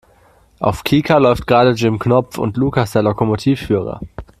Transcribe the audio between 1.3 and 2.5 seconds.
gerade Jim Knopf